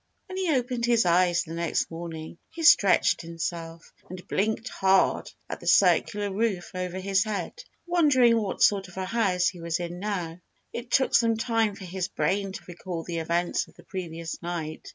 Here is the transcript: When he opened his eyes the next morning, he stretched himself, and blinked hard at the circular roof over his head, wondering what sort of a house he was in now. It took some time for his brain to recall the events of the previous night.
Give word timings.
When 0.27 0.35
he 0.37 0.51
opened 0.55 0.87
his 0.87 1.05
eyes 1.05 1.43
the 1.43 1.53
next 1.53 1.91
morning, 1.91 2.39
he 2.49 2.63
stretched 2.63 3.21
himself, 3.21 3.93
and 4.09 4.27
blinked 4.27 4.67
hard 4.69 5.29
at 5.47 5.59
the 5.59 5.67
circular 5.67 6.31
roof 6.33 6.71
over 6.73 6.97
his 6.97 7.23
head, 7.23 7.63
wondering 7.85 8.41
what 8.41 8.63
sort 8.63 8.87
of 8.87 8.97
a 8.97 9.05
house 9.05 9.49
he 9.49 9.61
was 9.61 9.79
in 9.79 9.99
now. 9.99 10.39
It 10.73 10.89
took 10.89 11.13
some 11.13 11.37
time 11.37 11.75
for 11.75 11.85
his 11.85 12.07
brain 12.07 12.51
to 12.51 12.65
recall 12.67 13.03
the 13.03 13.19
events 13.19 13.67
of 13.67 13.75
the 13.75 13.83
previous 13.83 14.41
night. 14.41 14.89